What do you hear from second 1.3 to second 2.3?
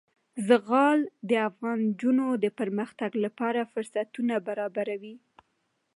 افغان نجونو